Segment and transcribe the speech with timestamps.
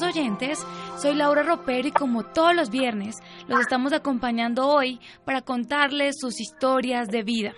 [0.00, 0.66] Nuestros oyentes.
[1.00, 3.16] Soy Laura Ropero y como todos los viernes
[3.48, 7.54] los estamos acompañando hoy para contarles sus historias de vida.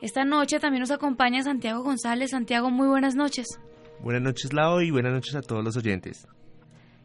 [0.00, 2.30] Esta noche también nos acompaña Santiago González.
[2.30, 3.46] Santiago, muy buenas noches.
[4.00, 6.26] Buenas noches, Lau, y buenas noches a todos los oyentes.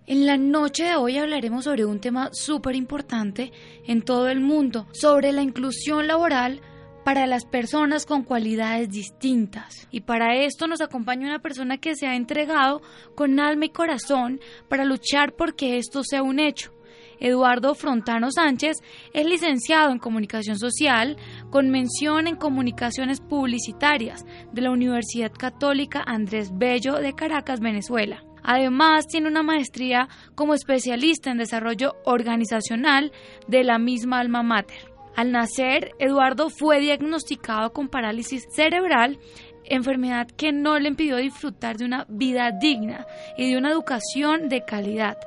[0.07, 3.51] En la noche de hoy hablaremos sobre un tema súper importante
[3.85, 6.61] en todo el mundo, sobre la inclusión laboral
[7.03, 9.87] para las personas con cualidades distintas.
[9.91, 12.81] Y para esto nos acompaña una persona que se ha entregado
[13.15, 16.71] con alma y corazón para luchar porque esto sea un hecho.
[17.19, 18.77] Eduardo Frontano Sánchez
[19.13, 21.17] es licenciado en Comunicación Social
[21.51, 28.23] con mención en Comunicaciones Publicitarias de la Universidad Católica Andrés Bello de Caracas, Venezuela.
[28.43, 33.11] Además, tiene una maestría como especialista en desarrollo organizacional
[33.47, 34.90] de la misma alma mater.
[35.15, 39.19] Al nacer, Eduardo fue diagnosticado con parálisis cerebral,
[39.65, 43.05] enfermedad que no le impidió disfrutar de una vida digna
[43.37, 45.17] y de una educación de calidad.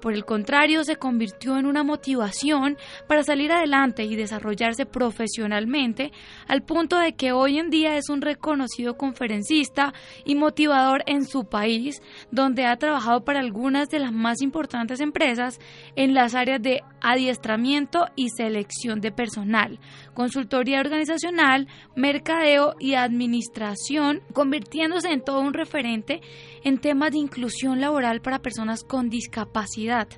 [0.00, 6.12] Por el contrario, se convirtió en una motivación para salir adelante y desarrollarse profesionalmente,
[6.46, 11.44] al punto de que hoy en día es un reconocido conferencista y motivador en su
[11.44, 15.58] país, donde ha trabajado para algunas de las más importantes empresas
[15.96, 19.78] en las áreas de adiestramiento y selección de personal,
[20.14, 26.20] consultoría organizacional, mercadeo y administración, convirtiéndose en todo un referente
[26.64, 30.08] en temas de inclusión laboral para personas con discapacidad.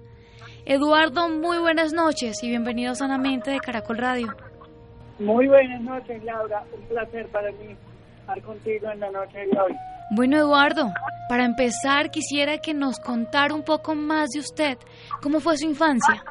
[0.65, 4.29] Eduardo, muy buenas noches y bienvenido sanamente de Caracol Radio.
[5.19, 6.65] Muy buenas noches, Laura.
[6.73, 7.77] Un placer para mí
[8.21, 9.75] estar contigo en la noche de hoy.
[10.11, 10.93] Bueno, Eduardo,
[11.29, 14.79] para empezar quisiera que nos contara un poco más de usted.
[15.23, 16.25] ¿Cómo fue su infancia?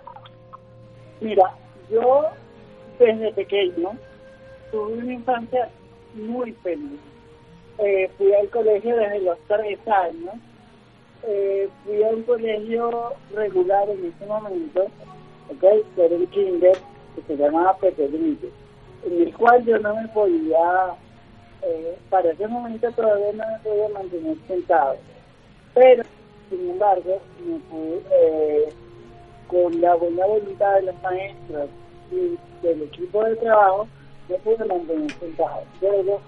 [1.19, 1.51] Mira,
[1.90, 2.25] yo
[3.00, 3.91] desde pequeño
[4.72, 5.69] tuve una infancia
[6.13, 7.00] muy feliz.
[7.78, 10.36] Eh, fui al colegio desde los tres años.
[11.28, 14.88] Eh, fui a un colegio regular en ese momento,
[15.50, 16.78] okay, que era un kinder
[17.16, 18.50] que se llamaba Petrillo,
[19.06, 20.96] en el cual yo no me podía,
[21.64, 24.97] eh, para ese momento todavía no me podía mantener sentado.
[25.74, 26.03] Pero,
[26.50, 28.69] sin embargo, me pude, eh,
[29.47, 31.69] con la buena voluntad de los maestros
[32.12, 33.88] y del equipo de trabajo,
[34.30, 35.64] me pude mantener sentado.
[35.81, 36.22] Luego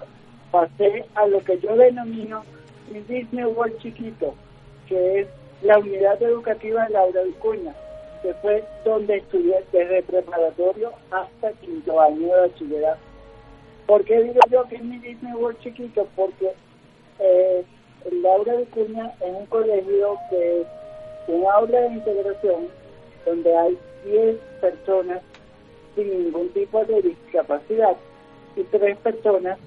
[0.52, 2.44] pasé a lo que yo denomino
[2.90, 4.34] un Disney World chiquito,
[4.88, 5.28] que es
[5.62, 7.74] la unidad educativa de Laura Vicuña,
[8.22, 13.00] que fue donde estudié desde preparatorio hasta quinto año de bachillerato.
[13.86, 16.08] ¿Por qué digo yo que es mi Disney World chiquito?
[16.16, 16.54] Porque
[17.20, 17.64] eh,
[18.22, 20.68] Laura Vicuña es un colegio que es
[21.28, 22.68] un aula de integración
[23.26, 25.22] donde hay 10 personas
[25.96, 27.98] sin ningún tipo de discapacidad
[28.56, 29.58] y 3 personas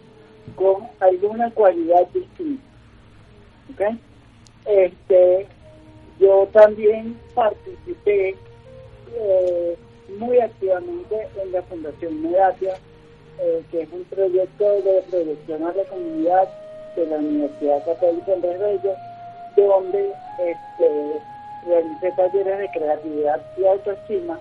[0.57, 2.63] con alguna cualidad distinta.
[3.73, 4.01] ¿Okay?
[4.67, 5.47] Este,
[6.19, 8.37] yo también participé
[9.15, 9.77] eh,
[10.19, 12.75] muy activamente en la Fundación Medacia,
[13.41, 16.49] eh, que es un proyecto de proyección a la comunidad
[16.97, 18.95] de la Universidad Católica Andrés Bello,
[19.57, 21.21] donde este,
[21.67, 24.39] realicé talleres de creatividad y autoestima.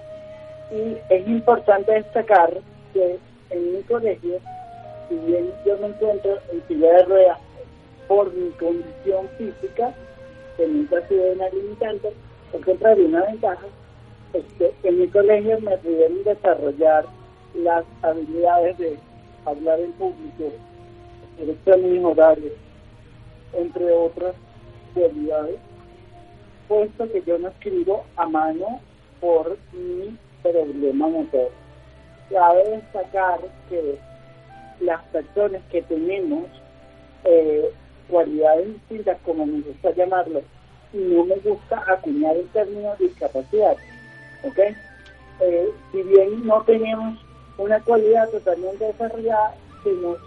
[0.71, 2.57] Y es importante destacar
[2.93, 3.19] que
[3.49, 4.39] en mi colegio,
[5.09, 7.39] si bien yo me encuentro en silla de ruedas
[8.07, 9.93] por mi condición física,
[10.55, 12.13] que nunca ha sido una limitante,
[12.53, 13.65] al contrario, una ventaja,
[14.33, 17.05] es que en mi colegio me pudieron desarrollar
[17.55, 18.97] las habilidades de
[19.45, 20.51] hablar en público,
[21.39, 22.53] exámenes orales,
[23.53, 24.35] entre otras
[24.93, 25.59] cualidades,
[26.67, 28.79] puesto que yo no escribo a mano
[29.19, 31.49] por mi problema motor.
[32.29, 33.39] Cabe destacar
[33.69, 33.97] que
[34.81, 36.45] las personas que tenemos
[37.23, 37.69] eh,
[38.09, 40.41] cualidades distintas, como me gusta llamarlo,
[40.93, 43.75] y no me gusta acuñar el término discapacidad,
[44.43, 44.59] ¿ok?
[45.41, 47.19] Eh, si bien no tenemos
[47.57, 50.17] una cualidad totalmente desarrollada, se nos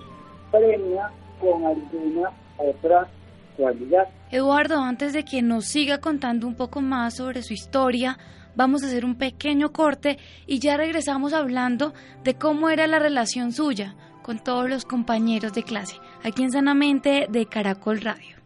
[0.50, 1.10] premia
[1.40, 3.08] con alguna otra
[3.56, 4.08] cualidad.
[4.30, 8.18] Eduardo, antes de que nos siga contando un poco más sobre su historia,
[8.54, 13.52] vamos a hacer un pequeño corte y ya regresamos hablando de cómo era la relación
[13.52, 18.36] suya con todos los compañeros de clase, aquí en Sanamente de Caracol Radio.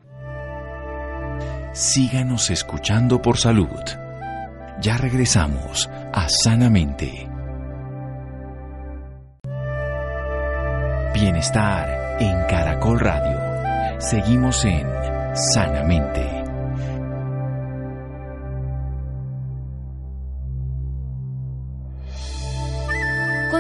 [1.72, 3.68] síganos escuchando por salud.
[4.80, 7.28] Ya regresamos a Sanamente.
[11.14, 14.00] Bienestar en Caracol Radio.
[14.00, 14.86] Seguimos en
[15.34, 16.35] Sanamente.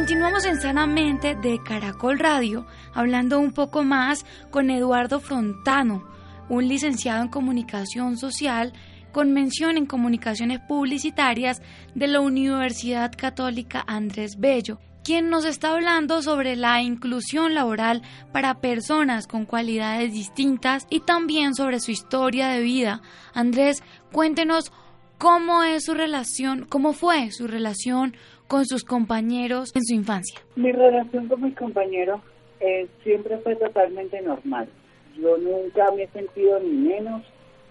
[0.06, 2.64] Continuamos en Sanamente de Caracol Radio,
[2.94, 6.04] hablando un poco más con Eduardo Frontano,
[6.48, 8.72] un licenciado en comunicación social
[9.10, 11.60] con mención en comunicaciones publicitarias
[11.96, 18.60] de la Universidad Católica Andrés Bello, quien nos está hablando sobre la inclusión laboral para
[18.60, 23.02] personas con cualidades distintas y también sobre su historia de vida.
[23.34, 23.82] Andrés,
[24.12, 24.70] cuéntenos
[25.18, 28.14] cómo es su relación, cómo fue su relación
[28.48, 30.40] con sus compañeros en su infancia?
[30.56, 32.20] Mi relación con mis compañeros
[32.60, 34.68] eh, siempre fue totalmente normal.
[35.16, 37.22] Yo nunca me he sentido ni menos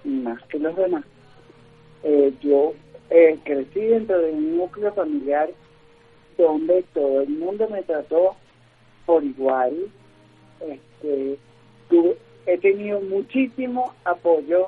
[0.04, 1.04] ni más que los demás.
[2.04, 2.74] Eh, yo
[3.10, 5.50] eh, crecí dentro de un núcleo familiar
[6.38, 8.36] donde todo el mundo me trató
[9.06, 9.74] por igual.
[10.60, 11.38] Este,
[12.46, 14.68] he tenido muchísimo apoyo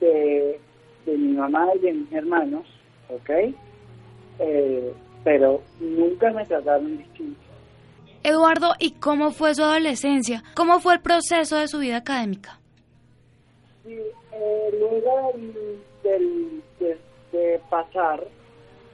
[0.00, 0.58] de,
[1.06, 2.66] de mi mamá y de mis hermanos,
[3.08, 3.30] ¿ok?
[4.40, 4.92] Eh,
[5.24, 7.40] pero nunca me trataron distinto.
[8.22, 10.42] Eduardo, ¿y cómo fue su adolescencia?
[10.54, 12.58] ¿Cómo fue el proceso de su vida académica?
[13.84, 13.98] Sí,
[14.32, 15.32] eh, luego
[16.02, 16.62] del,
[17.32, 18.24] de, pasar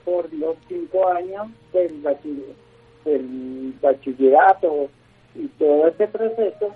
[0.05, 2.03] por los cinco años del,
[3.05, 4.89] del bachillerato
[5.35, 6.75] y todo ese proceso,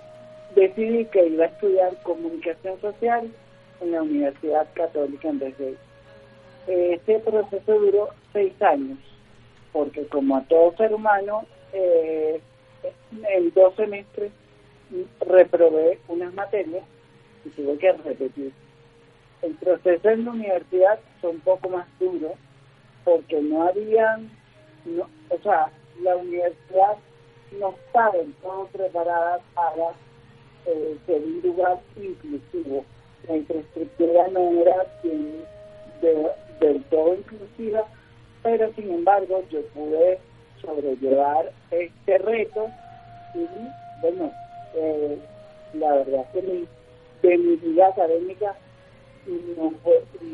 [0.55, 3.29] decidí que iba a estudiar comunicación social
[3.81, 5.77] en la Universidad Católica en.
[6.67, 8.97] Ese proceso duró seis años
[9.75, 11.43] porque como a todo ser humano,
[11.73, 12.39] eh,
[13.11, 14.31] en dos semestres
[15.19, 16.85] reprobé unas materias
[17.43, 18.53] y tuve que repetir.
[19.41, 22.35] El proceso en la universidad fue un poco más duro
[23.03, 24.31] porque no habían,
[25.29, 25.69] o sea,
[26.01, 26.95] la universidad
[27.59, 29.89] no estaba del todo preparada para
[30.67, 32.85] eh, ser un lugar inclusivo.
[33.27, 34.75] La infraestructura no era
[36.61, 37.85] del todo inclusiva
[38.45, 40.19] pero sin embargo yo pude
[40.61, 42.69] sobrellevar este reto
[43.33, 43.47] y
[44.01, 44.31] bueno,
[44.75, 45.17] eh,
[45.73, 46.67] la verdad que mi,
[47.23, 48.55] de mi vida académica
[49.57, 49.73] no,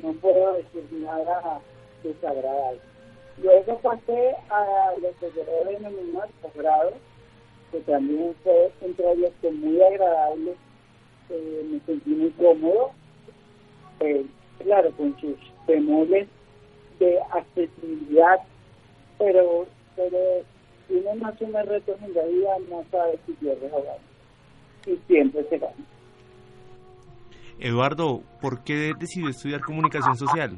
[0.04, 1.62] no puedo decir nada
[2.04, 2.81] desagradable.
[3.42, 6.92] Luego pasé a lo que yo denominar posgrado,
[7.72, 10.56] que también fue un proyecto muy agradable,
[11.30, 12.92] eh, me sentí muy cómodo,
[14.02, 14.25] eh,
[14.60, 16.28] claro, con sus temores
[17.01, 18.38] de accesibilidad,
[19.18, 19.65] pero,
[19.95, 20.18] pero
[20.88, 23.83] si uno no asume retos en la vida, no sabe si pierde o.
[24.86, 25.74] Y siempre se gana.
[27.59, 30.56] Eduardo, ¿por qué decidió estudiar comunicación social?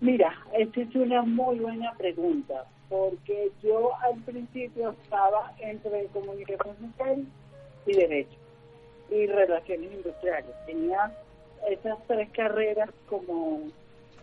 [0.00, 7.24] Mira, esta es una muy buena pregunta, porque yo al principio estaba entre comunicación social
[7.86, 8.38] y derecho
[9.10, 10.50] y relaciones industriales.
[10.66, 11.12] Tenía
[11.68, 13.70] esas tres carreras como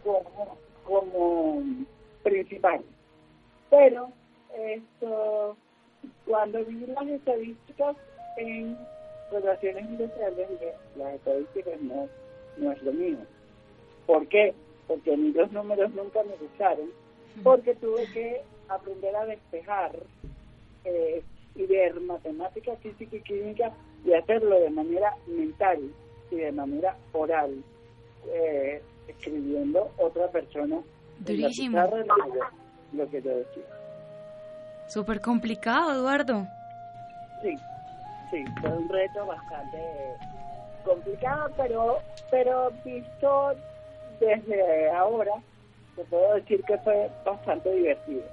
[0.08, 1.64] como, como
[2.24, 2.82] principal.
[3.70, 4.10] Pero
[4.58, 5.58] esto,
[6.26, 7.96] cuando vi las estadísticas
[8.38, 8.78] en
[9.32, 10.48] relaciones industriales,
[10.96, 12.08] las estadísticas no,
[12.58, 13.26] no es lo mismo.
[14.06, 14.54] ¿Por qué?
[14.88, 16.90] Porque a mí los números nunca me gustaron,
[17.44, 19.92] porque tuve que aprender a despejar
[20.86, 21.22] eh,
[21.56, 23.74] y ver matemáticas, física y química
[24.06, 25.80] y hacerlo de manera mental
[26.32, 27.64] y de manera oral.
[28.28, 30.80] Eh, escribiendo otra persona.
[31.20, 31.80] Durísimo.
[32.94, 33.64] lo que te decía.
[34.88, 36.48] Súper complicado, Eduardo.
[37.42, 37.56] Sí,
[38.32, 39.78] sí, fue un reto bastante
[40.86, 42.00] complicado, pero,
[42.32, 43.54] pero visto
[44.20, 45.34] desde ahora,
[45.96, 48.24] te puedo decir que fue bastante divertido.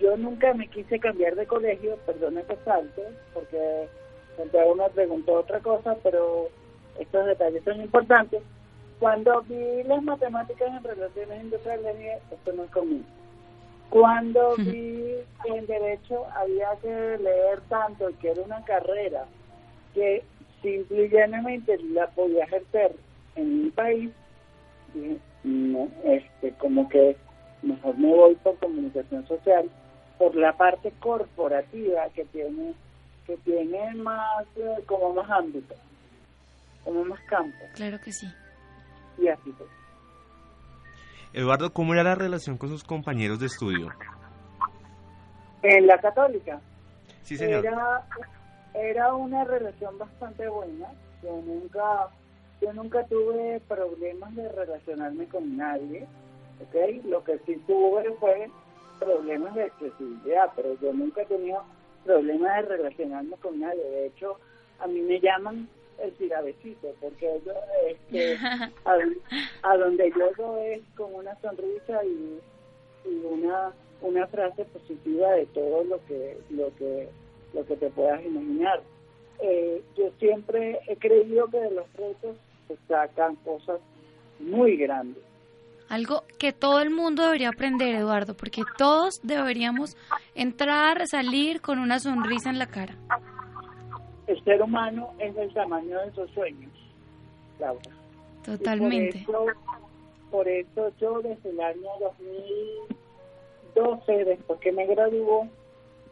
[0.00, 3.02] Yo nunca me quise cambiar de colegio, perdone que salte,
[3.34, 3.88] porque
[4.36, 6.48] Santiago me preguntó otra cosa, pero
[6.98, 8.42] estos detalles son importantes.
[8.98, 13.04] Cuando vi las matemáticas en relaciones industriales, dije, esto no es conmigo.
[13.90, 19.26] Cuando vi que en derecho había que leer tanto y que era una carrera
[19.94, 20.24] que
[20.62, 22.96] simple y llanamente la podía ejercer
[23.36, 24.10] en mi país,
[24.94, 27.16] dije, no, este, como que
[27.62, 29.68] mejor me voy por comunicación social,
[30.18, 32.74] por la parte corporativa que tiene
[33.26, 35.74] que tiene más eh, como más ámbito,
[36.84, 37.58] como más campo.
[37.74, 38.26] Claro que sí
[39.18, 39.54] y así
[41.32, 43.90] Eduardo, ¿cómo era la relación con sus compañeros de estudio?
[45.62, 46.60] En la católica.
[47.22, 47.66] Sí, señor.
[47.66, 48.06] Era,
[48.74, 50.88] era una relación bastante buena.
[51.22, 52.08] Yo nunca
[52.60, 56.06] yo nunca tuve problemas de relacionarme con nadie,
[56.60, 57.04] ¿ok?
[57.04, 58.50] Lo que sí tuve fue
[58.98, 61.62] problemas de accesibilidad, pero yo nunca he tenido
[62.04, 63.82] problemas de relacionarme con nadie.
[63.82, 64.38] De hecho,
[64.80, 65.68] a mí me llaman
[65.98, 67.52] el tirabecito, porque yo,
[67.88, 68.36] este,
[68.84, 68.98] a,
[69.62, 72.40] a, donde yo es con una sonrisa y,
[73.08, 73.72] y, una
[74.02, 77.08] una frase positiva de todo lo que lo que
[77.54, 78.82] lo que te puedas imaginar.
[79.40, 82.36] Eh, yo siempre he creído que de los retos
[82.68, 83.80] se sacan cosas
[84.38, 85.22] muy grandes.
[85.88, 89.96] Algo que todo el mundo debería aprender, Eduardo, porque todos deberíamos
[90.34, 92.96] entrar, salir con una sonrisa en la cara.
[94.26, 96.72] El ser humano es del tamaño de sus sueños,
[97.58, 97.90] Laura.
[98.44, 99.24] Totalmente.
[99.26, 99.60] Por eso,
[100.30, 101.88] por eso yo desde el año
[103.74, 105.46] 2012, después que me graduó,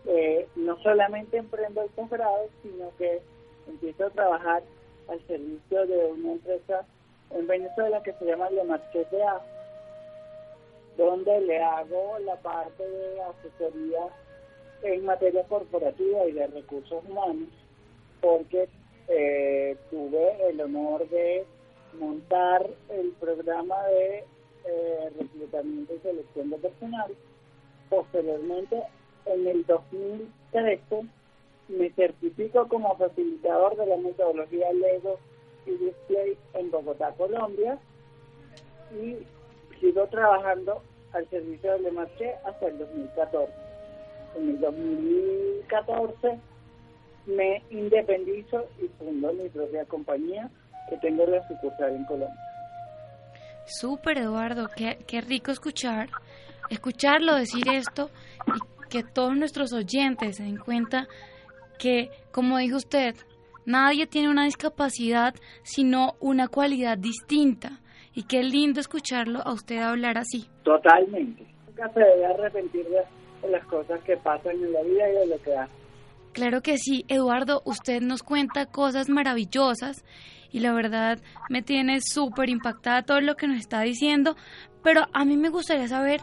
[0.07, 3.21] eh, no solamente emprendo el posgrado, sino que
[3.67, 4.63] empiezo a trabajar
[5.09, 6.85] al servicio de una empresa
[7.31, 9.41] en Venezuela que se llama Le Marché de A,
[10.97, 14.09] donde le hago la parte de asesoría
[14.83, 17.49] en materia corporativa y de recursos humanos,
[18.25, 18.71] porque
[19.09, 21.45] eh, tuve el honor de
[22.01, 24.25] montar el programa de
[24.65, 27.15] eh, reclutamiento y selección de personal.
[27.91, 28.83] Posteriormente,
[29.27, 31.03] en el 2013,
[31.69, 35.19] me certifico como facilitador de la metodología Lego
[35.67, 37.79] y Display en Bogotá, Colombia,
[38.99, 39.19] y
[39.81, 40.81] sigo trabajando
[41.13, 43.53] al servicio de Le Marché hasta el 2014.
[44.37, 46.41] En el 2014
[47.27, 50.51] me independizo y fundo mi propia compañía
[50.89, 52.41] que tengo la sucursal en Colombia.
[53.67, 56.11] Súper, Eduardo, qué, qué rico escuchar,
[56.69, 58.11] escucharlo decir esto
[58.47, 61.09] y que todos nuestros oyentes se den cuenta
[61.79, 63.15] que, como dijo usted,
[63.65, 67.81] nadie tiene una discapacidad sino una cualidad distinta.
[68.17, 70.49] Y qué lindo escucharlo a usted hablar así.
[70.63, 71.45] Totalmente.
[71.67, 75.43] Nunca se debe arrepentir de las cosas que pasan en la vida y de lo
[75.43, 75.84] que hace.
[76.35, 80.05] Claro que sí, Eduardo, usted nos cuenta cosas maravillosas
[80.51, 84.35] y la verdad me tiene súper impactada todo lo que nos está diciendo,
[84.83, 86.23] pero a mí me gustaría saber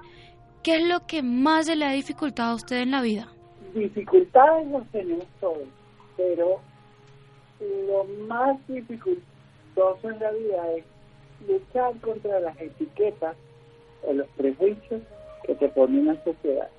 [0.64, 3.32] qué es lo que más le ha dificultado a usted en la vida.
[3.74, 5.70] Dificultades las tenemos todos,
[6.18, 6.60] pero
[7.62, 10.84] lo más dificultoso en la vida es
[11.48, 13.38] luchar contra las etiquetas
[14.04, 15.02] o los prejuicios
[15.46, 16.70] que te pone una sociedad.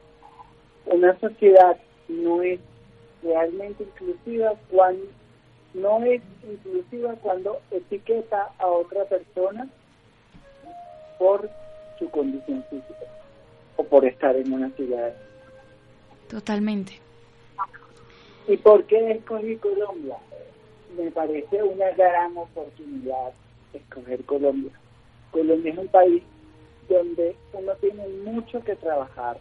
[0.85, 2.61] Una sociedad no es
[3.23, 5.07] realmente inclusiva cuando
[5.75, 9.69] no es inclusiva cuando etiqueta a otra persona
[11.19, 11.49] por
[11.99, 13.07] su condición física
[13.77, 15.15] o por estar en una ciudad.
[16.29, 17.01] Totalmente.
[18.49, 20.17] ¿Y por qué escogí Colombia?
[20.97, 23.33] Me parece una gran oportunidad
[23.73, 24.73] escoger Colombia.
[25.31, 26.23] Colombia es un país
[26.89, 29.39] donde uno tiene mucho que trabajar,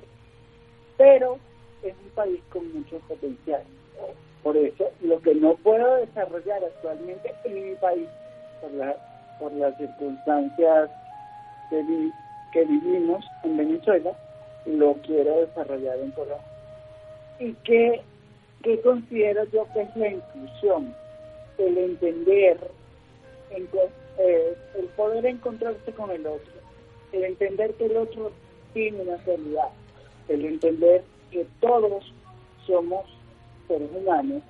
[0.98, 1.40] pero
[1.84, 3.64] es un país con mucho potencial.
[4.44, 8.08] Por eso, lo que no puedo desarrollar actualmente en mi país,
[8.60, 8.96] por, la,
[9.40, 10.90] por las circunstancias
[11.70, 14.12] que, vivimos en Venezuela,
[14.66, 16.46] lo quiero desarrollar en Colombia.
[17.40, 18.02] ¿Y qué,
[18.64, 20.94] qué considero yo que es la inclusión?
[21.58, 22.58] El entender,
[23.52, 26.54] eh, el poder encontrarse con el otro,
[27.14, 28.32] el entender que el otro
[28.74, 29.70] tiene una realidad,
[30.28, 32.04] el entender que todos
[32.68, 33.06] somos
[33.68, 34.44] seres humanos,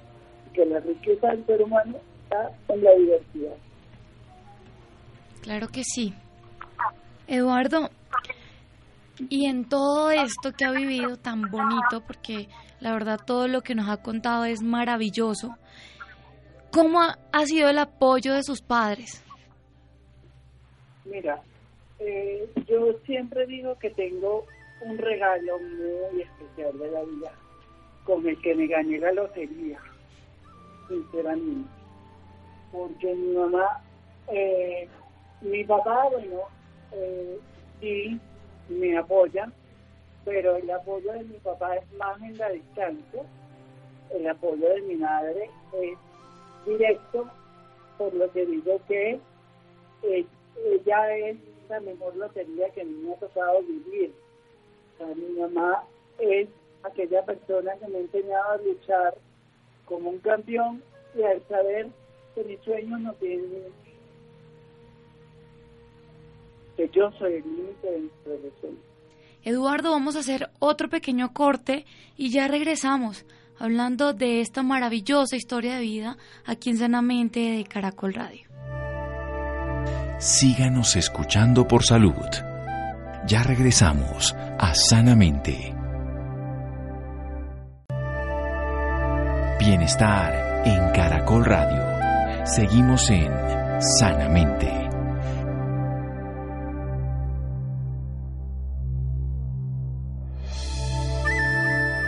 [0.54, 3.56] que la riqueza del ser humano está en la diversidad.
[5.42, 6.14] Claro que sí.
[7.28, 7.90] Eduardo,
[9.30, 12.48] y en todo esto que ha vivido tan bonito, porque
[12.80, 15.56] la verdad todo lo que nos ha contado es maravilloso,
[16.72, 19.24] ¿cómo ha sido el apoyo de sus padres?
[21.06, 21.42] Mira,
[22.00, 24.46] eh, yo siempre digo que tengo
[24.82, 27.32] un regalo muy especial de la vida
[28.04, 29.80] con el que me gané la lotería,
[30.88, 31.70] sinceramente.
[32.72, 33.84] Porque mi mamá,
[34.28, 34.88] eh,
[35.42, 36.42] mi papá, bueno,
[36.94, 37.40] eh,
[37.80, 38.20] sí
[38.70, 39.52] me apoya,
[40.26, 43.24] pero el apoyo de mi papá es más en la distancia,
[44.12, 45.98] el apoyo de mi madre es
[46.66, 47.30] directo,
[47.98, 49.20] por lo que digo que
[50.04, 50.26] eh,
[50.66, 51.38] ella es
[51.70, 54.14] la mejor lotería que a mí me ha tocado vivir.
[55.08, 55.84] Mi mamá
[56.20, 56.48] es
[56.84, 59.16] aquella persona que me ha enseñado a luchar
[59.86, 60.82] como un campeón
[61.16, 61.88] y al saber
[62.36, 63.64] que mis sueños no tienen
[66.78, 68.80] que yo soy el límite de mis profesiones.
[69.44, 73.26] Eduardo, vamos a hacer otro pequeño corte y ya regresamos
[73.58, 78.48] hablando de esta maravillosa historia de vida aquí en Sanamente de Caracol Radio.
[80.20, 82.51] Síganos escuchando por salud.
[83.28, 85.76] Ya regresamos a Sanamente.
[89.60, 92.46] Bienestar en Caracol Radio.
[92.46, 93.32] Seguimos en
[93.80, 94.90] Sanamente.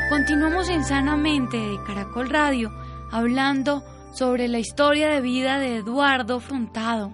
[0.09, 2.71] Continuamos en Sanamente de Caracol Radio
[3.11, 7.13] hablando sobre la historia de vida de Eduardo Frontado,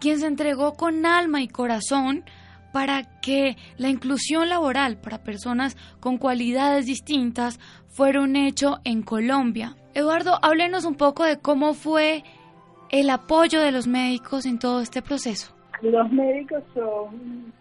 [0.00, 2.24] quien se entregó con alma y corazón
[2.72, 7.58] para que la inclusión laboral para personas con cualidades distintas
[7.88, 9.76] fuera un hecho en Colombia.
[9.94, 12.22] Eduardo, háblenos un poco de cómo fue
[12.90, 15.54] el apoyo de los médicos en todo este proceso.
[15.82, 17.52] Los médicos son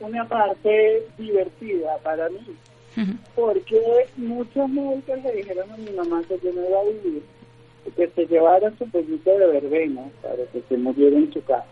[0.00, 2.56] una parte divertida para mí,
[3.34, 3.80] porque
[4.16, 7.22] muchos médicos le dijeron a mi mamá que yo no iba a vivir,
[7.96, 11.66] que se llevara su pollito de verbena para que se muriera en su casa.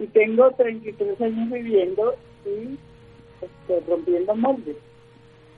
[0.00, 2.14] Y tengo 33 años viviendo
[2.46, 2.78] y
[3.42, 4.76] este, rompiendo moldes.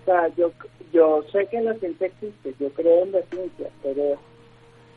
[0.03, 0.51] O sea, yo,
[0.93, 4.19] yo sé que la ciencia existe, yo creo en la ciencia, pero,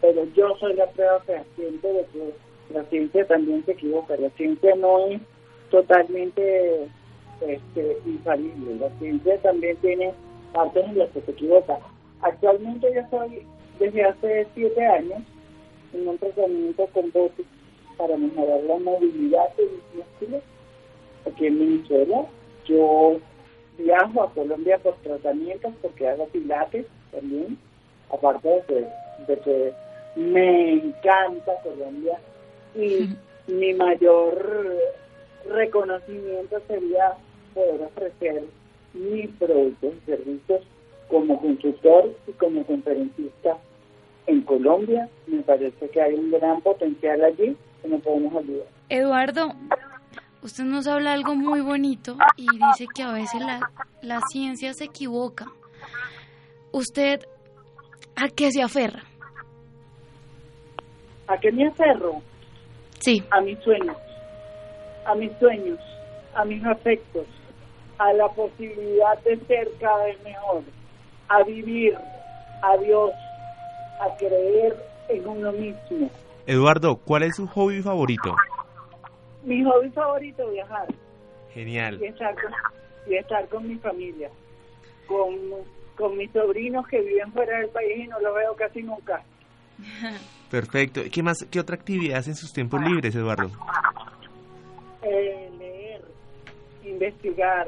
[0.01, 2.33] pero yo soy la prueba fehaciente de que
[2.73, 4.17] la ciencia también se equivoca.
[4.17, 5.21] La ciencia no es
[5.69, 6.87] totalmente
[7.41, 8.75] este, infalible.
[8.79, 10.11] La ciencia también tiene
[10.53, 11.77] partes en las que se equivoca.
[12.21, 13.45] Actualmente yo estoy
[13.77, 15.21] desde hace siete años
[15.93, 17.54] en un tratamiento con botox
[17.97, 20.43] para mejorar la movilidad de mis músculos
[21.25, 22.25] aquí en Venezuela.
[22.65, 23.19] Yo
[23.77, 27.57] viajo a Colombia por tratamientos porque hago pilates también,
[28.11, 28.87] aparte de que,
[29.27, 29.73] de que
[30.15, 32.19] me encanta Colombia
[32.75, 33.09] y
[33.47, 34.77] mi mayor
[35.49, 37.13] reconocimiento sería
[37.53, 38.43] poder ofrecer
[38.93, 40.61] mis productos y servicios
[41.09, 43.57] como consultor y como conferencista
[44.27, 45.09] en Colombia.
[45.27, 47.55] Me parece que hay un gran potencial allí
[47.89, 48.67] que podemos ayudar.
[48.89, 49.53] Eduardo,
[50.41, 53.69] usted nos habla algo muy bonito y dice que a veces la,
[54.01, 55.45] la ciencia se equivoca.
[56.71, 57.21] ¿Usted
[58.15, 59.03] a qué se aferra?
[61.27, 62.21] ¿A qué me aferro?
[62.99, 63.23] Sí.
[63.31, 63.97] A mis sueños,
[65.05, 65.79] a mis sueños,
[66.35, 67.25] a mis afectos,
[67.97, 70.63] a la posibilidad de ser cada vez mejor,
[71.29, 71.97] a vivir,
[72.61, 73.11] a Dios,
[73.99, 74.75] a creer
[75.09, 76.09] en uno mismo.
[76.47, 78.35] Eduardo, ¿cuál es su hobby favorito?
[79.43, 80.87] Mi hobby favorito viajar
[81.53, 81.99] Genial.
[82.01, 82.51] y estar con,
[83.07, 84.29] y estar con mi familia,
[85.07, 85.35] con,
[85.95, 89.23] con mis sobrinos que viven fuera del país y no los veo casi nunca.
[90.51, 91.01] Perfecto.
[91.11, 93.49] ¿Qué más, qué otra actividad hace en sus tiempos libres, Eduardo?
[95.01, 96.01] Eh, leer,
[96.83, 97.67] investigar,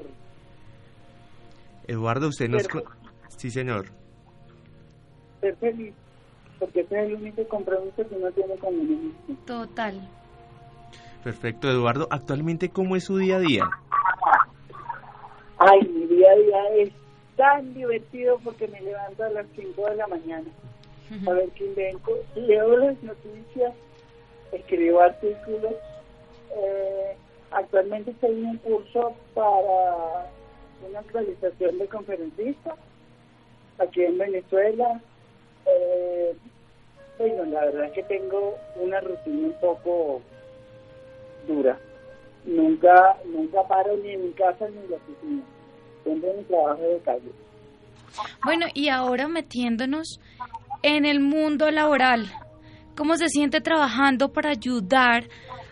[1.87, 2.67] Eduardo, usted nos...
[3.37, 3.85] Sí, señor.
[5.41, 5.93] ser feliz,
[6.59, 9.13] porque ese es el único compromiso que uno tiene con uno mismo.
[9.45, 10.07] Total.
[11.23, 12.07] Perfecto, Eduardo.
[12.09, 13.69] Actualmente, ¿cómo es su día a día?
[15.57, 16.91] Ay, mi día a día es
[17.35, 20.47] tan divertido porque me levanto a las 5 de la mañana
[21.25, 22.11] a ver qué invento.
[22.35, 23.73] Leo las noticias,
[24.51, 25.75] escribo artículos.
[26.55, 27.15] Eh,
[27.51, 30.31] actualmente estoy en un curso para
[30.87, 32.75] una actualización de conferencista
[33.79, 35.01] aquí en Venezuela.
[35.67, 36.35] Eh,
[37.17, 40.21] bueno, la verdad es que tengo una rutina un poco
[41.47, 41.77] dura.
[42.45, 45.43] Nunca, nunca paro ni en mi casa ni en la oficina.
[46.03, 47.31] Tengo mi trabajo de calle.
[48.43, 50.19] Bueno, y ahora metiéndonos
[50.83, 52.27] en el mundo laboral,
[52.95, 55.25] ¿cómo se siente trabajando para ayudar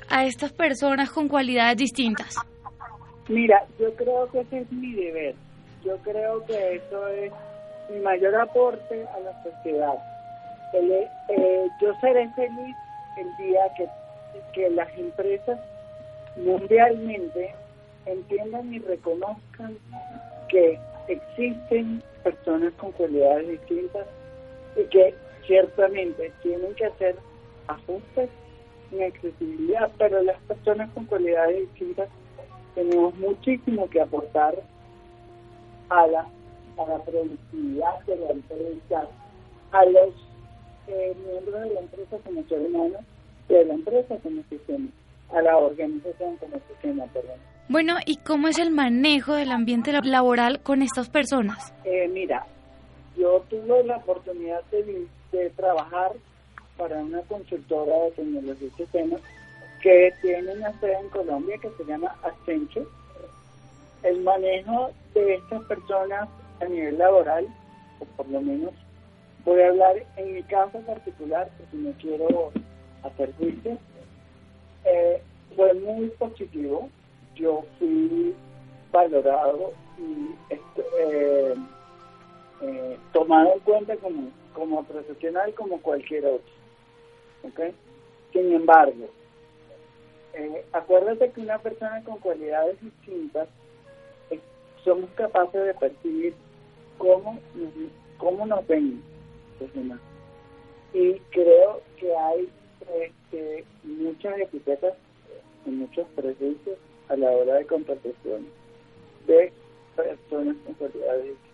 [0.09, 2.35] a estas personas con cualidades distintas?
[3.27, 5.35] Mira, yo creo que ese es mi deber.
[5.83, 7.31] Yo creo que eso es
[8.01, 9.95] mayor aporte a la sociedad.
[10.73, 10.91] El-
[11.29, 12.75] eh, yo seré feliz
[13.17, 13.87] el día que,
[14.53, 15.59] que las empresas
[16.37, 17.53] mundialmente
[18.05, 19.77] entiendan y reconozcan
[20.49, 24.07] que existen personas con cualidades distintas
[24.75, 27.15] y que ciertamente tienen que hacer
[27.67, 28.29] ajustes
[28.91, 32.09] en accesibilidad, pero las personas con cualidades distintas
[32.73, 34.55] tenemos muchísimo que aportar
[35.89, 36.25] a la,
[36.77, 39.07] a la productividad de la empresa,
[39.71, 40.13] a los
[40.87, 42.99] eh, miembros de la empresa como ser humano
[43.49, 44.87] y de la empresa como sistema,
[45.33, 47.37] a la organización como sistema, perdón.
[47.67, 51.73] Bueno, ¿y cómo es el manejo del ambiente la- laboral con estas personas?
[51.83, 52.45] Eh, mira,
[53.17, 56.11] yo tuve la oportunidad de, de trabajar
[56.77, 59.21] para una consultora de tecnología y sistemas
[59.81, 62.85] que tiene una sede en Colombia que se llama Accenture.
[64.03, 66.27] El manejo de estas personas
[66.59, 67.47] a nivel laboral,
[67.99, 68.73] o por lo menos
[69.45, 72.51] voy a hablar en mi caso particular, porque no quiero
[73.03, 73.77] hacer juicio,
[74.83, 75.21] eh,
[75.55, 76.89] fue muy positivo.
[77.35, 78.33] Yo fui
[78.91, 81.55] valorado y este, eh,
[82.61, 86.53] eh, tomado en cuenta como, como profesional como cualquier otro.
[87.43, 87.73] ¿okay?
[88.31, 89.09] Sin embargo,
[90.73, 93.47] acuérdate que una persona con cualidades distintas
[94.83, 96.35] somos capaces de percibir
[96.97, 99.01] cómo, nos- cómo nos ven
[99.59, 99.99] los demás.
[100.93, 102.49] Y creo que hay
[103.03, 104.93] este, muchas etiquetas
[105.65, 106.77] y muchos prejuicios
[107.09, 108.47] a la hora de contratación
[109.27, 109.51] de
[109.95, 111.45] personas con cualidades distintas.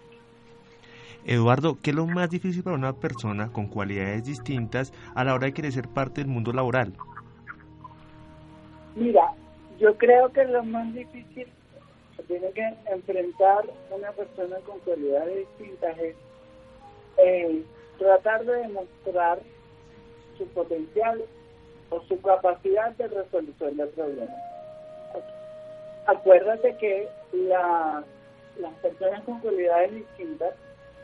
[1.25, 5.45] Eduardo, ¿qué es lo más difícil para una persona con cualidades distintas a la hora
[5.45, 6.93] de querer ser parte del mundo laboral?
[8.95, 9.33] Mira,
[9.79, 11.47] yo creo que lo más difícil
[12.21, 16.15] que tiene que enfrentar una persona con cualidades distintas es
[17.17, 17.63] eh,
[17.97, 19.39] tratar de demostrar
[20.37, 21.23] su potencial
[21.89, 24.35] o su capacidad de resolución del problema.
[26.07, 28.03] Acuérdate que la-
[28.59, 30.53] las personas con cualidades distintas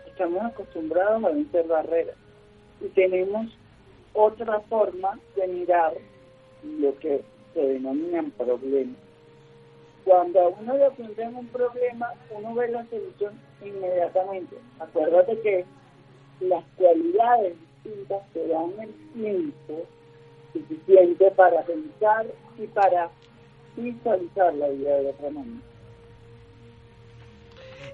[0.07, 2.15] estamos acostumbrados a vencer barreras
[2.81, 3.47] y tenemos
[4.13, 5.93] otra forma de mirar
[6.63, 7.21] lo que
[7.53, 8.95] se denominan problemas.
[10.07, 14.55] Cuando a uno le plantean un problema, uno ve la solución inmediatamente.
[14.79, 15.65] Acuérdate que
[16.39, 19.85] las cualidades distintas te dan el tiempo
[20.53, 22.25] suficiente para pensar
[22.57, 23.09] y para
[23.75, 25.61] visualizar la vida de otra manera.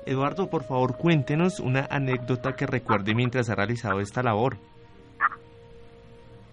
[0.06, 4.58] Eduardo, por favor, cuéntenos una anécdota que recuerde mientras ha realizado esta labor.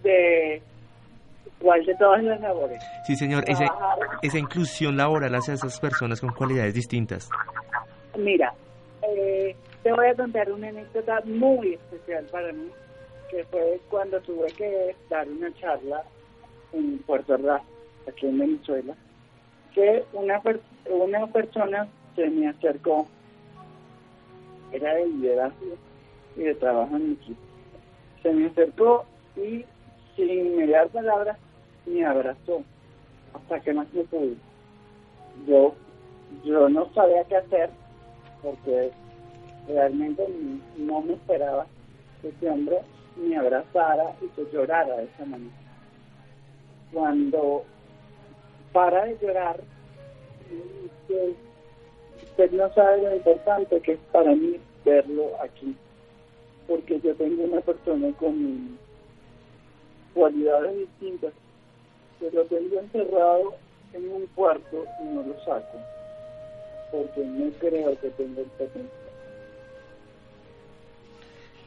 [0.01, 0.63] De
[1.61, 2.81] cuál de todas las labores.
[3.05, 3.65] Sí, señor, esa,
[4.21, 7.29] esa inclusión laboral hacia esas personas con cualidades distintas.
[8.17, 8.53] Mira,
[9.07, 12.69] eh, te voy a contar una anécdota muy especial para mí,
[13.29, 16.03] que fue cuando tuve que dar una charla
[16.73, 17.61] en Puerto Rico,
[18.07, 18.93] aquí en Venezuela,
[19.73, 23.07] que una, per- una persona se me acercó,
[24.71, 25.75] era de liderazgo
[26.35, 27.39] y de trabajo en equipo,
[28.21, 29.05] se me acercó
[29.37, 29.65] y
[30.15, 31.37] sin me dar palabras
[31.85, 32.63] me abrazó
[33.33, 34.35] hasta que más me pude.
[35.47, 35.73] Yo,
[36.43, 37.69] yo no sabía qué hacer
[38.41, 38.91] porque
[39.67, 40.27] realmente
[40.77, 41.65] no me esperaba
[42.21, 42.79] que ese hombre
[43.15, 45.55] me abrazara y que llorara de esa manera.
[46.91, 47.63] Cuando
[48.73, 49.59] para de llorar,
[51.07, 51.35] dice,
[52.23, 55.75] usted no sabe lo importante que es para mí verlo aquí,
[56.67, 58.77] porque yo tengo una persona con
[60.13, 61.33] cualidades distintas,
[62.21, 63.55] que lo tengo encerrado
[63.91, 65.77] en un cuarto y no lo saco
[66.91, 68.89] porque no creo que tenga el potencial.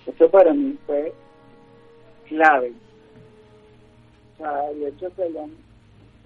[0.07, 1.13] Eso para mí fue
[2.29, 2.73] clave.
[4.35, 5.37] O sea, el hecho que el,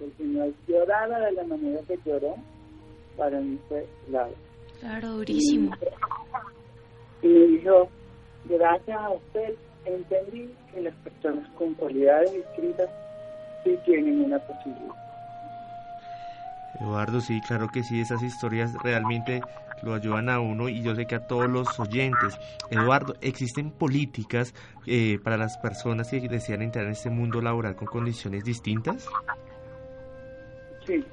[0.01, 2.35] el señor llorara de la manera que lloró,
[3.17, 4.33] para mí fue clave.
[4.81, 5.71] Claro, durísimo.
[7.21, 7.89] Y me dijo,
[8.45, 12.89] gracias a usted entendí que las personas con cualidades distintas
[13.63, 14.93] sí tienen una posibilidad.
[16.79, 19.43] Eduardo, sí, claro que sí, esas historias realmente
[19.81, 22.37] lo ayudan a uno y yo sé que a todos los oyentes.
[22.69, 24.53] Eduardo, ¿existen políticas
[24.85, 29.09] eh, para las personas que desean entrar en este mundo laboral con condiciones distintas?
[30.85, 31.03] Sí,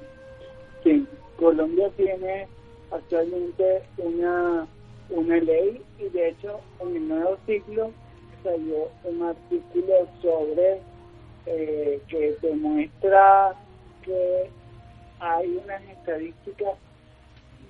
[0.83, 1.07] sí.
[1.37, 2.47] Colombia tiene
[2.91, 4.67] actualmente una,
[5.09, 7.91] una ley y de hecho en el nuevo ciclo
[8.43, 10.81] salió un artículo sobre
[11.47, 13.53] eh, que demuestra
[14.03, 14.49] que
[15.19, 16.73] hay unas estadísticas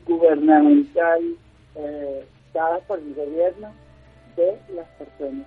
[0.08, 1.36] gubernamentales
[1.76, 3.72] eh, dadas por el gobierno
[4.36, 5.46] de las personas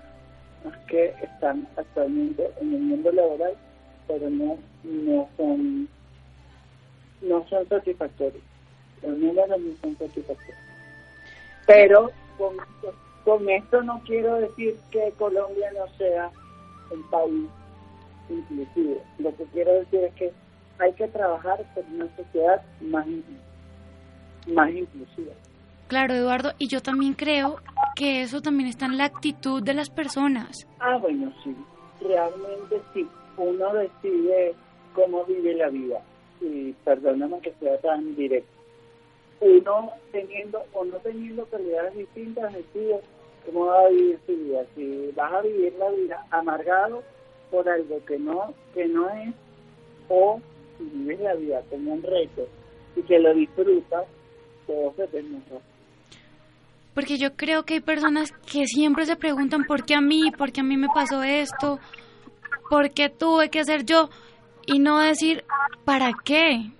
[0.86, 3.54] que están actualmente en el mundo laboral,
[4.06, 5.88] pero no, no son
[7.22, 8.42] no son satisfactorios.
[9.02, 10.58] Los números no son satisfactorios.
[11.66, 12.56] Pero con,
[13.24, 16.30] con esto no quiero decir que Colombia no sea
[16.90, 17.48] un país
[18.30, 19.02] inclusivo.
[19.18, 20.32] Lo que quiero decir es que
[20.78, 23.06] hay que trabajar por una sociedad más,
[24.46, 25.32] más inclusiva.
[25.88, 27.56] Claro, Eduardo, y yo también creo
[27.96, 30.66] que eso también está en la actitud de las personas.
[30.78, 31.54] Ah, bueno, sí.
[32.00, 33.06] Realmente sí.
[33.36, 34.54] Uno decide
[34.94, 36.00] cómo vive la vida.
[36.40, 38.50] Y perdóname que sea tan directo.
[39.40, 43.00] Uno teniendo o no teniendo calidades distintas decide
[43.44, 44.62] cómo va a vivir su vida.
[44.74, 47.02] Si vas a vivir la vida amargado
[47.50, 49.34] por algo que no, que no es,
[50.08, 50.40] o
[50.78, 52.46] si vives la vida como un reto
[52.96, 54.04] y que lo disfrutas,
[54.66, 55.60] todo se te mejor.
[56.94, 60.52] Porque yo creo que hay personas que siempre se preguntan por qué a mí, por
[60.52, 61.78] qué a mí me pasó esto,
[62.68, 64.10] por qué tuve que hacer yo.
[64.66, 65.44] Y no decir,
[65.84, 66.70] ¿para qué?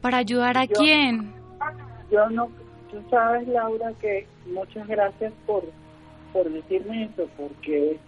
[0.00, 1.32] ¿Para ayudar a quién?
[2.10, 2.50] Yo no,
[2.90, 5.64] tú sabes, Laura, que muchas gracias por,
[6.32, 7.98] por decirme eso, porque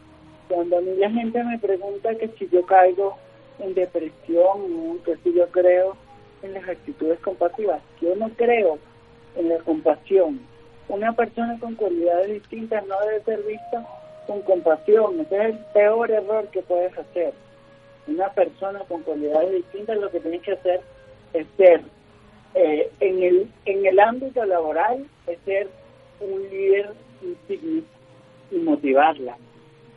[0.52, 3.16] cuando a mí la gente me pregunta que si yo caigo
[3.58, 5.96] en depresión, que si yo creo
[6.42, 8.78] en las actitudes compasivas, yo no creo
[9.36, 10.40] en la compasión.
[10.88, 13.86] Una persona con cualidades distintas no debe ser vista
[14.26, 15.20] con compasión.
[15.20, 17.32] Ese es el peor error que puedes hacer.
[18.06, 20.80] Una persona con cualidades distintas lo que tienes que hacer
[21.32, 21.80] es ser,
[22.54, 25.68] eh, en, el, en el ámbito laboral, es ser
[26.20, 26.90] un líder
[27.22, 27.84] insignis
[28.50, 29.38] y motivarla,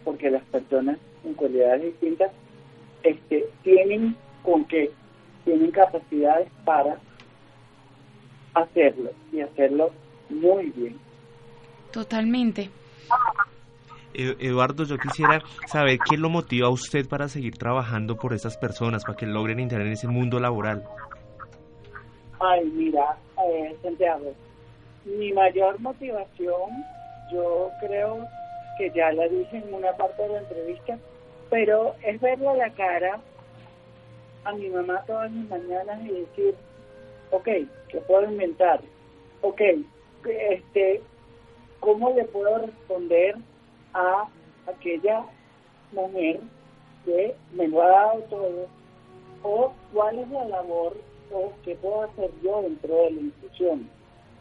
[0.05, 2.31] porque las personas con cualidades distintas
[3.03, 4.91] este, tienen con qué,
[5.43, 6.97] tienen capacidades para
[8.53, 9.91] hacerlo y hacerlo
[10.29, 10.97] muy bien.
[11.91, 12.69] Totalmente.
[14.13, 19.03] Eduardo, yo quisiera saber qué lo motiva a usted para seguir trabajando por esas personas,
[19.03, 20.83] para que logren entrar en ese mundo laboral.
[22.39, 24.33] Ay, mira, eh, Santiago,
[25.03, 26.85] mi mayor motivación,
[27.31, 28.25] yo creo
[28.77, 30.97] que ya la dije en una parte de la entrevista,
[31.49, 33.19] pero es verle la cara
[34.43, 36.55] a mi mamá todas las mañanas y decir,
[37.31, 37.47] ok,
[37.89, 38.81] ¿qué puedo inventar?
[39.41, 39.61] Ok,
[40.25, 41.01] este,
[41.79, 43.35] ¿cómo le puedo responder
[43.93, 44.27] a
[44.67, 45.25] aquella
[45.91, 46.39] mujer
[47.05, 48.67] que me lo ha dado todo?
[49.43, 50.97] ¿O cuál es la labor
[51.31, 53.89] o qué puedo hacer yo dentro de la inclusión?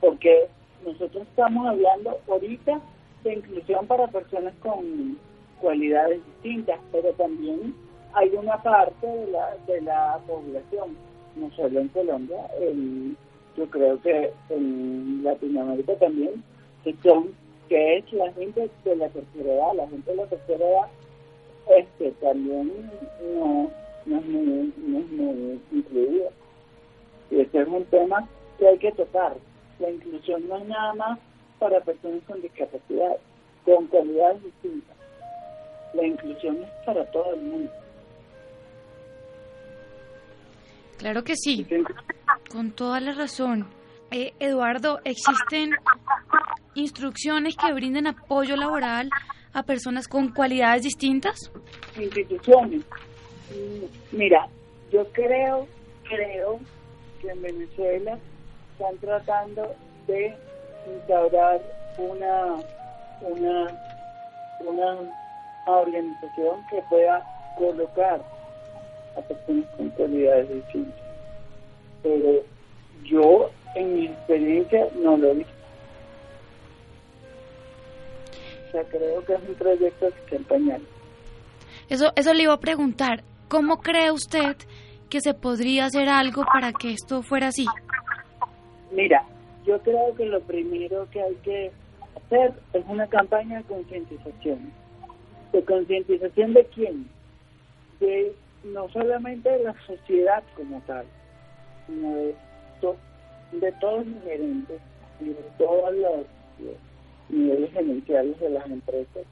[0.00, 0.48] Porque
[0.84, 2.80] nosotros estamos hablando ahorita
[3.24, 5.18] de inclusión para personas con
[5.60, 7.74] cualidades distintas, pero también
[8.12, 10.96] hay una parte de la, de la población,
[11.36, 12.46] no solo en Colombia,
[13.56, 16.44] yo creo que en Latinoamérica también,
[16.84, 17.34] que son
[17.68, 20.88] que es la gente de la tercera edad, la gente de la tercera edad
[21.78, 22.90] este también
[23.34, 23.70] no,
[24.06, 26.28] no es muy, no es muy incluida.
[27.30, 29.34] Y ese es un tema que hay que tocar.
[29.78, 31.18] La inclusión no es nada más
[31.64, 33.16] para personas con discapacidad,
[33.64, 34.94] con cualidades distintas.
[35.94, 37.72] La inclusión es para todo el mundo.
[40.98, 41.66] Claro que sí,
[42.52, 43.66] con toda la razón.
[44.10, 45.70] Eh, Eduardo, ¿existen
[46.74, 49.08] instrucciones que brinden apoyo laboral
[49.54, 51.50] a personas con cualidades distintas?
[51.98, 52.82] Instituciones.
[54.12, 54.48] Mira,
[54.92, 55.66] yo creo,
[56.02, 56.60] creo
[57.22, 58.18] que en Venezuela
[58.72, 59.74] están tratando
[60.06, 60.36] de
[60.86, 61.60] instaurar
[61.98, 62.56] una,
[63.20, 63.68] una,
[64.60, 64.98] una
[65.66, 67.22] organización que pueda
[67.56, 68.20] colocar
[69.16, 71.00] a personas con cualidades distintas.
[72.02, 72.42] Pero
[73.04, 75.52] yo, en mi experiencia, no lo he visto.
[78.68, 80.56] O sea, creo que es un proyecto que está
[81.88, 83.22] Eso, eso le iba a preguntar.
[83.48, 84.56] ¿Cómo cree usted
[85.08, 87.66] que se podría hacer algo para que esto fuera así?
[88.90, 89.24] Mira,
[89.64, 91.72] yo creo que lo primero que hay que
[92.16, 94.72] hacer es una campaña de concientización.
[95.52, 97.08] ¿De concientización de quién?
[98.00, 101.06] De no solamente de la sociedad como tal,
[101.86, 102.34] sino de,
[103.80, 104.80] todos los gerentes
[105.20, 106.26] y de todos los,
[107.28, 109.24] niveles gerenciales de las empresas,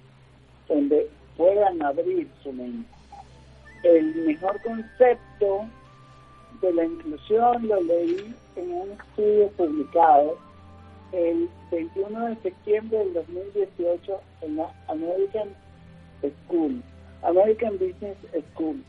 [0.69, 2.89] donde puedan abrir su mente.
[3.83, 5.67] El mejor concepto
[6.63, 10.39] de la inclusión lo leí en un estudio publicado
[11.13, 15.49] el 21 de septiembre del 2018 en la American
[16.47, 16.83] School,
[17.23, 18.17] American Business
[18.55, 18.83] School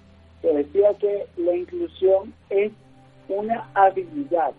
[0.43, 2.71] que decía que la inclusión es
[3.29, 4.51] una habilidad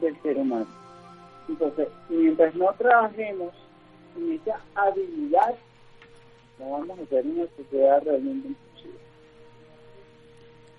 [0.00, 0.66] del ser humano.
[1.48, 3.52] Entonces, mientras no trabajemos
[4.16, 5.54] en esa habilidad,
[6.58, 8.50] no vamos a tener una sociedad realmente.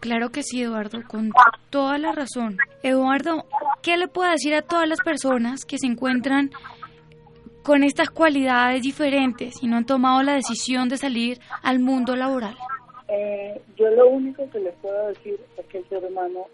[0.04, 1.32] Claro que sí, Eduardo, con
[1.70, 2.58] toda la razón.
[2.84, 3.46] Eduardo,
[3.82, 6.50] ¿qué le puede decir a todas las personas que se encuentran
[7.64, 12.54] con estas cualidades diferentes y no han tomado la decisión de salir al mundo laboral?
[13.08, 16.48] Eh, yo lo único que les puedo decir es que el ser humano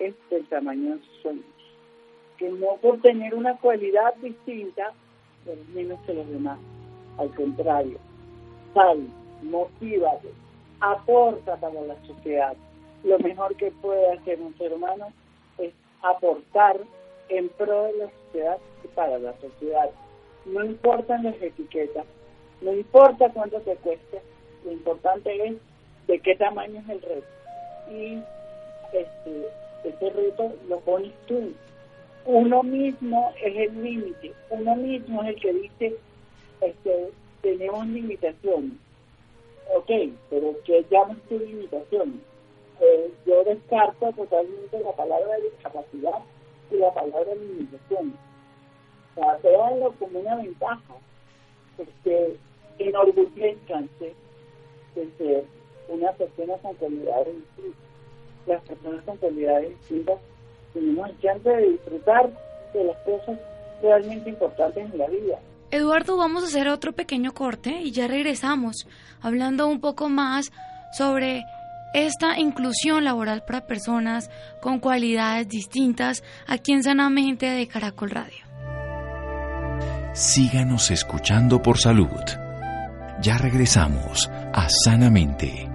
[0.00, 1.44] es del tamaño de sus sueños.
[2.36, 4.92] Que no por tener una cualidad distinta,
[5.46, 6.58] es menos que los demás.
[7.16, 7.98] Al contrario,
[8.74, 9.06] sal,
[9.40, 10.32] motívate,
[10.80, 12.56] aporta para la sociedad.
[13.04, 15.12] Lo mejor que puede hacer un ser humano
[15.58, 16.78] es aportar
[17.28, 19.90] en pro de la sociedad y para la sociedad.
[20.44, 22.04] No importan las etiquetas,
[22.60, 24.20] no importa cuánto te cueste,
[24.64, 25.56] lo importante es
[26.06, 27.26] de qué tamaño es el reto.
[27.90, 28.22] Y
[28.92, 29.48] este,
[29.84, 31.52] ese reto lo pones tú.
[32.24, 35.96] Uno mismo es el límite, uno mismo es el que dice,
[36.60, 37.10] este,
[37.40, 38.72] tenemos limitaciones.
[39.74, 39.90] Ok,
[40.30, 42.20] pero ¿qué llamas tu limitación?
[42.82, 46.18] Eh, yo descarto totalmente la palabra discapacidad
[46.70, 48.14] y la palabra limitación.
[49.12, 50.94] O sea, véanlo como una ventaja.
[51.78, 52.36] Este,
[52.78, 54.14] enorgullezcanse
[54.96, 55.44] de ser
[55.88, 57.82] una persona con cualidades distintas.
[58.46, 60.18] Las personas con cualidades distintas
[60.72, 62.30] tenemos el chance de disfrutar
[62.74, 63.38] de las cosas
[63.80, 65.38] realmente importantes en la vida.
[65.70, 68.88] Eduardo, vamos a hacer otro pequeño corte y ya regresamos
[69.20, 70.50] hablando un poco más
[70.92, 71.44] sobre
[71.94, 78.44] esta inclusión laboral para personas con cualidades distintas aquí en Sanamente de Caracol Radio.
[80.14, 82.20] Síganos escuchando por salud.
[83.22, 85.68] Ya regresamos a Sanamente.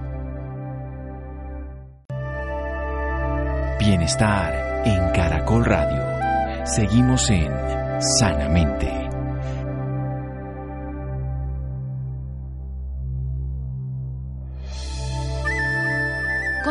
[3.80, 6.65] Bienestar en Caracol Radio.
[6.65, 7.51] Seguimos en
[8.19, 9.07] Sanamente.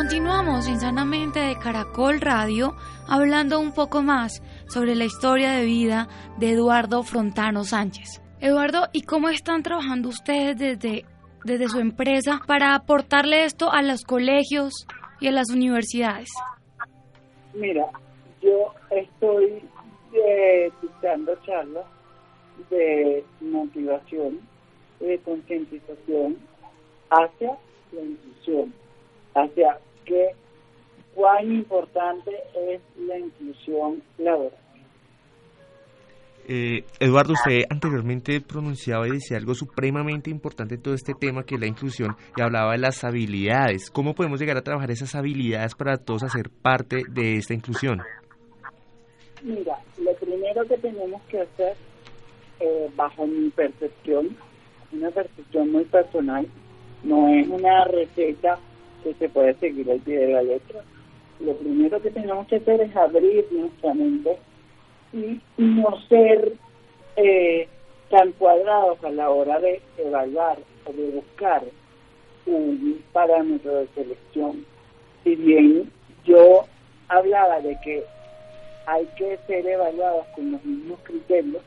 [0.08, 2.76] Continuamos insanamente de Caracol Radio
[3.08, 6.06] hablando un poco más sobre la historia de vida
[6.38, 8.22] de Eduardo Frontano Sánchez.
[8.38, 11.04] Eduardo, ¿y cómo están trabajando ustedes desde,
[11.42, 14.86] desde su empresa para aportarle esto a los colegios
[15.18, 16.28] y a las universidades?
[17.52, 17.86] Mira,
[18.40, 19.60] yo estoy
[20.14, 20.70] eh,
[21.44, 21.84] charlas
[22.70, 24.38] de motivación,
[25.00, 26.36] de concientización
[27.10, 27.58] hacia
[27.90, 28.72] la inclusión,
[29.34, 30.30] hacia que
[31.14, 34.52] cuán importante es la inclusión laboral.
[36.48, 41.56] Eh, Eduardo, usted anteriormente pronunciaba y decía algo supremamente importante en todo este tema que
[41.56, 43.90] es la inclusión y hablaba de las habilidades.
[43.90, 48.00] ¿Cómo podemos llegar a trabajar esas habilidades para todos hacer parte de esta inclusión?
[49.42, 51.76] Mira, lo primero que tenemos que hacer,
[52.60, 54.36] eh, bajo mi percepción,
[54.92, 56.46] una percepción muy personal,
[57.02, 58.60] no es una receta
[59.06, 60.82] que se puede seguir al pie de la letra.
[61.38, 64.36] Lo primero que tenemos que hacer es abrir nuestra mente
[65.12, 66.54] y no ser
[67.14, 67.68] eh,
[68.10, 71.62] tan cuadrados a la hora de evaluar o de buscar
[72.46, 74.66] un parámetro de selección.
[75.22, 75.92] Si bien
[76.24, 76.64] yo
[77.06, 78.02] hablaba de que
[78.86, 81.62] hay que ser evaluados con los mismos criterios,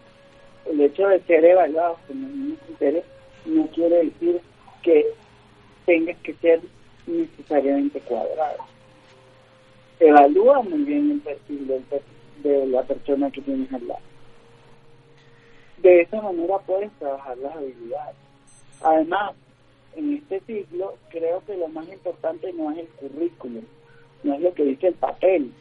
[0.65, 3.06] el hecho de ser evaluados con los mismos criterios
[3.45, 4.41] no quiere decir
[4.84, 5.06] que
[5.86, 6.60] tengas que ser
[7.09, 8.63] necesariamente cuadrado.
[9.99, 11.67] Evalúa muy bien el perfil
[12.43, 14.01] de la persona que tienes al lado.
[15.81, 18.15] De esa manera puedes trabajar las habilidades.
[18.81, 19.33] Además,
[19.95, 23.63] en este ciclo creo que lo más importante no es el currículum,
[24.23, 25.51] no es lo que dice el papel,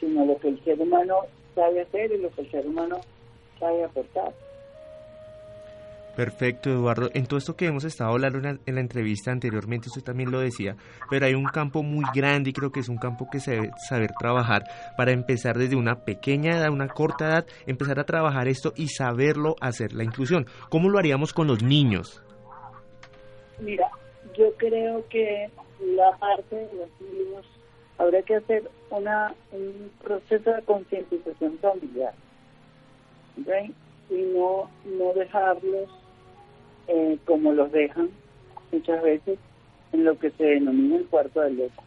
[0.00, 1.20] sino lo que el ser humano
[1.54, 3.00] sabe hacer y lo que el ser humano
[3.60, 4.32] sabe aportar.
[6.16, 7.10] Perfecto, Eduardo.
[7.12, 10.76] En todo esto que hemos estado hablando en la, entrevista anteriormente, usted también lo decía,
[11.10, 13.70] pero hay un campo muy grande y creo que es un campo que se debe
[13.88, 14.64] saber trabajar
[14.96, 19.56] para empezar desde una pequeña edad, una corta edad, empezar a trabajar esto y saberlo
[19.60, 20.46] hacer, la inclusión.
[20.68, 22.22] ¿Cómo lo haríamos con los niños?
[23.58, 23.88] Mira,
[24.36, 25.50] yo creo que
[25.80, 27.44] la parte de los niños
[27.98, 32.14] habría que hacer una, un proceso de concientización familiar.
[34.10, 35.88] y no, no dejarlos
[36.88, 38.10] eh, como los dejan
[38.72, 39.38] muchas veces
[39.92, 41.82] en lo que se denomina el cuarto del loco.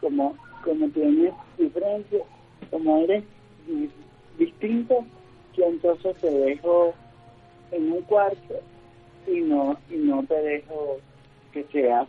[0.00, 2.24] Como, como tienes diferencia,
[2.70, 3.24] como eres
[4.38, 5.04] distinto,
[5.54, 6.94] que entonces te dejo
[7.70, 8.60] en un cuarto
[9.26, 10.98] y no, y no te dejo
[11.52, 12.08] que seas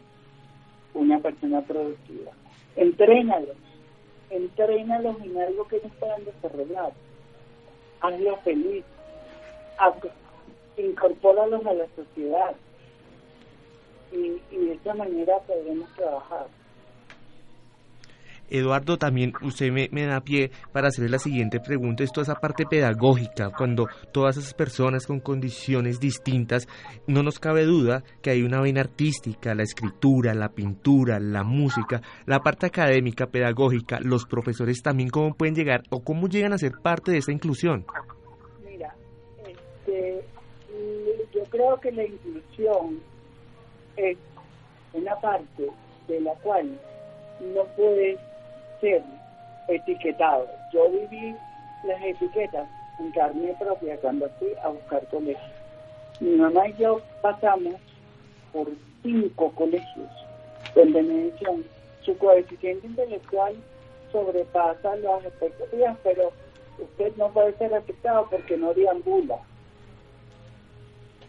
[0.94, 2.32] una persona productiva.
[2.76, 3.58] Entrénalos,
[4.30, 6.94] entrénalos en algo que ellos puedan desarrollar.
[8.02, 8.84] Hazlo feliz,
[10.78, 12.56] incorpóralos a la sociedad
[14.12, 16.48] y, de esa manera podemos trabajar.
[18.48, 22.04] Eduardo, también usted me, da pie para hacerle la siguiente pregunta.
[22.04, 26.68] Esto es esa parte pedagógica, cuando todas esas personas con condiciones distintas,
[27.08, 32.02] no nos cabe duda que hay una vena artística, la escritura, la pintura, la música,
[32.28, 36.74] la parte académica, pedagógica, los profesores también, ¿cómo pueden llegar o cómo llegan a ser
[36.84, 37.86] parte de esa inclusión?
[38.64, 38.96] Mira,
[39.44, 40.24] este,
[41.56, 43.02] creo que la inclusión
[43.96, 44.18] es
[44.94, 45.70] una parte
[46.08, 46.78] de la cual
[47.54, 48.18] no puede
[48.82, 49.02] ser
[49.70, 50.48] etiquetado.
[50.74, 51.36] Yo viví
[51.86, 52.68] las etiquetas
[53.00, 55.52] en carne propia cuando fui a buscar colegios.
[56.20, 57.76] Mi mamá y yo pasamos
[58.52, 58.68] por
[59.02, 60.10] cinco colegios
[60.74, 61.64] donde me decían
[62.02, 63.56] su coeficiente intelectual
[64.12, 66.32] sobrepasa las expectativas, pero
[66.80, 69.40] usted no puede ser afectado porque no deambula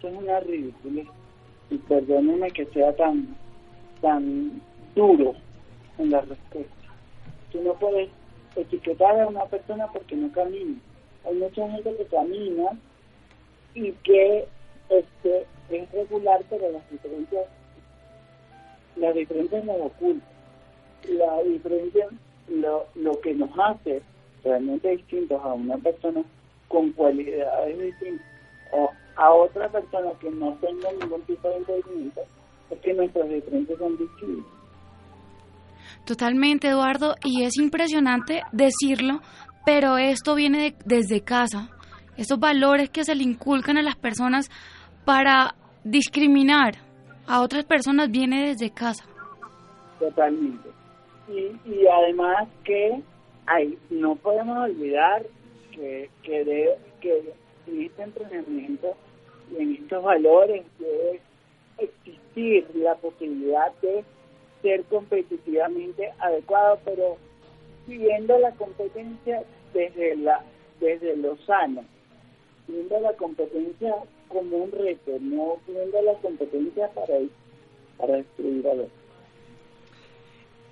[0.03, 1.03] es una ridícula
[1.71, 3.37] y perdónenme que sea tan
[4.01, 4.61] tan
[4.95, 5.35] duro
[5.99, 6.77] en la respuesta
[7.57, 8.09] tú no puedes
[8.55, 10.79] etiquetar a una persona porque no camina.
[11.25, 12.79] Hay mucha gente que camina
[13.75, 14.47] y que
[14.89, 17.47] este es regular, pero las diferencias,
[18.97, 20.29] las diferencias nos ocultan.
[21.09, 22.09] La diferencia,
[22.49, 24.03] lo, lo que nos hace
[24.45, 26.23] realmente distintos a una persona
[26.69, 28.27] con cualidades distintas
[28.73, 32.21] o a otra persona que no tenga ningún tipo de impedimento
[32.71, 34.53] es que nuestras diferencias son distintas.
[36.05, 39.21] Totalmente, Eduardo, y es impresionante decirlo,
[39.65, 41.71] pero esto viene desde casa.
[42.17, 44.51] Esos valores que se le inculcan a las personas
[45.05, 45.55] para
[45.85, 46.75] discriminar
[47.27, 49.05] a otras personas viene desde casa.
[49.99, 50.69] Totalmente.
[51.29, 53.03] Y, y además que
[53.47, 55.27] hay, no podemos olvidar
[55.73, 57.35] que, que, de, que
[57.67, 58.95] en este entrenamiento
[59.53, 61.21] y en estos valores debe
[61.79, 64.05] existir la posibilidad de
[64.63, 67.17] ser competitivamente adecuado, pero
[67.87, 69.43] viendo la competencia
[69.73, 70.43] desde la
[70.81, 71.85] desde lo sano,
[72.67, 73.95] viendo la competencia
[74.29, 77.15] como un reto, no viendo la competencia para,
[77.97, 78.89] para destruir a los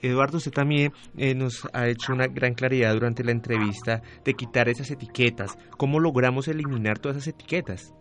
[0.04, 4.68] Eduardo, usted también eh, nos ha hecho una gran claridad durante la entrevista de quitar
[4.68, 5.56] esas etiquetas.
[5.78, 7.94] ¿Cómo logramos eliminar todas esas etiquetas?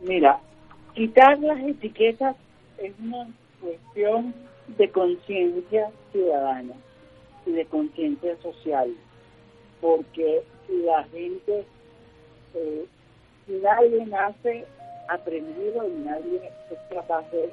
[0.00, 0.38] Mira,
[0.94, 2.36] quitar las etiquetas
[2.78, 3.28] es una
[3.60, 4.34] cuestión
[4.76, 6.74] de conciencia ciudadana
[7.46, 8.94] y de conciencia social,
[9.80, 11.64] porque la gente,
[12.54, 12.84] eh,
[13.48, 14.64] nadie nace
[15.08, 17.50] aprendido y nadie es capaz de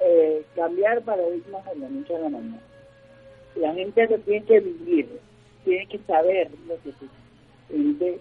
[0.00, 2.62] eh, cambiar paradigmas de la noche a la mañana.
[3.56, 5.20] La gente lo tiene que vivir,
[5.64, 7.06] tiene que saber lo que se
[7.68, 8.18] siente,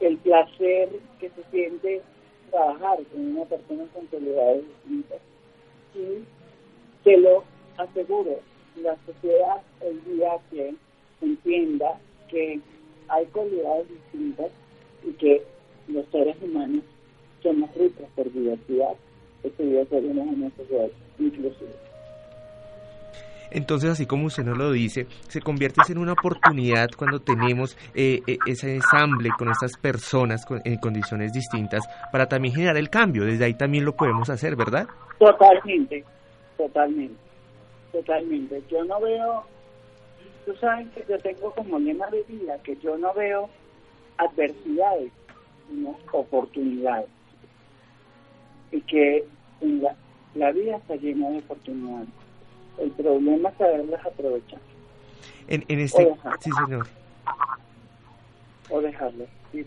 [0.00, 0.88] el placer
[1.20, 2.02] que se siente
[2.50, 5.20] trabajar con una persona con cualidades distintas.
[5.94, 6.24] Y
[7.04, 7.44] te lo
[7.78, 8.40] aseguro,
[8.76, 10.74] la sociedad el día que
[11.20, 11.98] entienda
[12.28, 12.60] que
[13.08, 14.50] hay cualidades distintas
[15.04, 15.42] y que
[15.88, 16.84] los seres humanos
[17.42, 18.94] somos ricos por diversidad,
[19.42, 20.88] este una sociedad
[21.18, 21.70] inclusiva.
[23.54, 28.22] Entonces, así como usted nos lo dice, se convierte en una oportunidad cuando tenemos eh,
[28.26, 33.24] eh, ese ensamble con estas personas en condiciones distintas para también generar el cambio.
[33.24, 34.88] Desde ahí también lo podemos hacer, ¿verdad?
[35.18, 36.02] Totalmente,
[36.56, 37.14] totalmente,
[37.92, 38.62] totalmente.
[38.70, 39.44] Yo no veo,
[40.46, 43.50] tú sabes que yo tengo como lema de vida que yo no veo
[44.16, 45.12] adversidades,
[45.68, 47.08] sino oportunidades.
[48.72, 49.24] Y que
[49.60, 49.94] la,
[50.34, 52.08] la vida está llena de oportunidades
[52.78, 54.60] el problema es saberlas aprovechar.
[55.48, 56.08] En, en este...
[56.40, 56.86] Sí, señor.
[58.70, 59.66] O dejarlas, sí.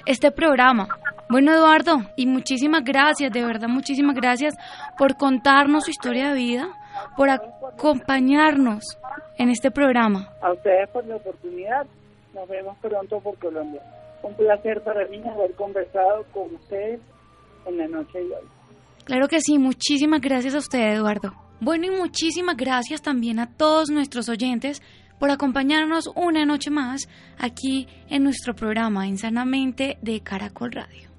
[0.05, 0.89] este programa.
[1.31, 4.55] Bueno, Eduardo, y muchísimas gracias, de verdad, muchísimas gracias
[4.99, 6.69] por contarnos su historia de vida,
[7.17, 8.99] por acompañarnos
[9.39, 10.29] en este programa.
[10.43, 11.87] A ustedes por la oportunidad.
[12.35, 13.83] Nos vemos pronto por Colombia
[14.23, 17.01] un placer para mí haber conversado con ustedes
[17.67, 18.49] en la noche de hoy.
[19.05, 21.33] Claro que sí, muchísimas gracias a usted, Eduardo.
[21.61, 24.83] Bueno, y muchísimas gracias también a todos nuestros oyentes
[25.19, 27.09] por acompañarnos una noche más
[27.39, 31.12] aquí en nuestro programa Insanamente de Caracol Radio.